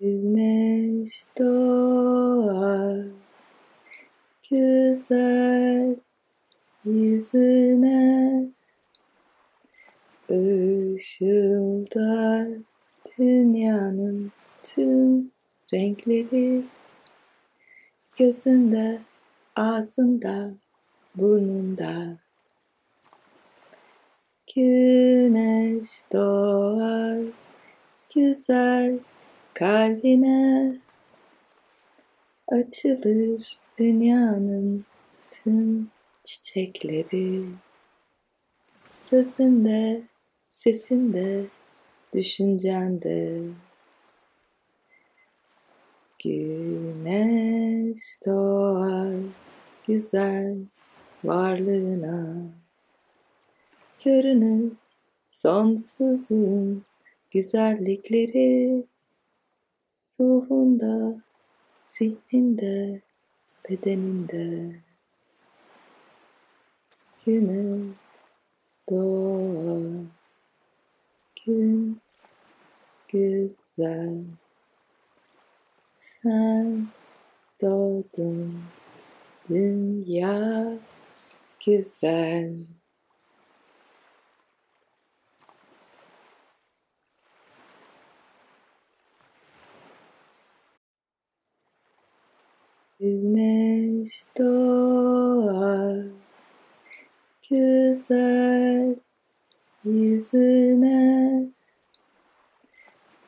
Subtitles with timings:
[0.00, 3.06] Güneş doğar
[4.50, 5.96] güzel
[6.84, 8.48] yüzüne
[10.30, 12.48] ışıldar
[13.18, 15.30] dünyanın tüm
[15.74, 16.62] renkleri
[18.16, 19.00] gözünde,
[19.56, 20.54] ağzında,
[21.14, 22.18] burnunda.
[24.54, 27.22] Güneş doğar
[28.14, 28.98] güzel
[29.54, 30.76] kalbine
[32.48, 33.46] açılır
[33.78, 34.84] dünyanın
[35.30, 35.90] tüm
[36.24, 37.44] çiçekleri.
[38.90, 40.02] Sözünde,
[40.50, 41.44] sesinde,
[42.14, 43.42] düşüncende.
[46.24, 49.14] Güneş doğar
[49.86, 50.56] güzel
[51.24, 52.44] varlığına.
[54.04, 54.72] Görünür
[55.30, 56.84] sonsuzun
[57.30, 58.84] güzellikleri
[60.20, 61.20] ruhunda,
[61.84, 63.00] zihninde,
[63.68, 64.76] bedeninde.
[67.26, 67.94] Güne
[68.90, 70.06] doğar
[71.46, 72.00] gün
[73.08, 74.24] güzel.
[75.90, 76.88] Sen
[77.62, 78.62] doğdun
[79.48, 80.78] dünya
[81.66, 82.54] güzel.
[93.00, 96.04] Güneş doğar
[97.50, 98.96] güzel
[99.84, 101.48] yüzüne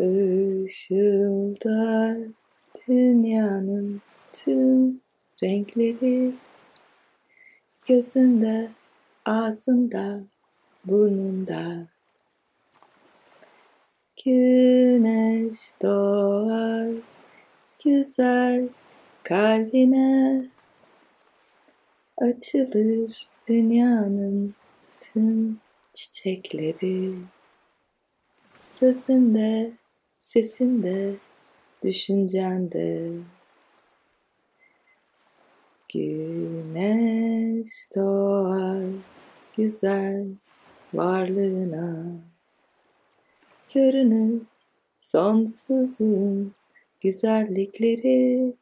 [0.00, 2.18] ışıldar
[2.88, 4.00] dünyanın
[4.32, 5.00] tüm
[5.42, 6.32] renkleri
[7.86, 8.70] gözünde,
[9.24, 10.20] ağzında,
[10.84, 11.86] burnunda.
[14.24, 16.90] Güneş doğar
[17.84, 18.68] güzel
[19.24, 20.46] kalbine
[22.16, 23.16] açılır
[23.48, 24.54] dünyanın
[25.00, 25.60] tüm
[25.92, 27.14] çiçekleri.
[28.60, 29.72] Sözünde,
[30.18, 31.14] sesinde,
[31.82, 33.12] düşüncende.
[35.94, 38.84] Güneş doğar
[39.56, 40.26] güzel
[40.94, 42.20] varlığına.
[43.74, 44.42] Görünür
[45.00, 46.54] sonsuzun
[47.00, 48.54] güzellikleri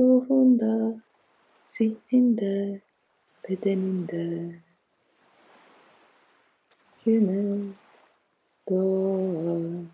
[0.00, 1.00] ruhunda,
[1.64, 2.80] zihninde,
[3.48, 4.54] bedeninde.
[7.04, 7.72] Güne
[8.68, 9.84] doğar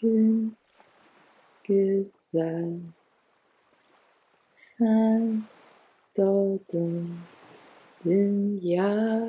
[0.00, 0.56] gün
[1.64, 2.80] güzel.
[4.46, 5.42] Sen
[6.16, 7.18] doğdun
[8.04, 9.28] dünya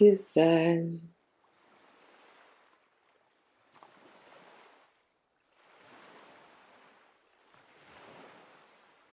[0.00, 0.86] güzel.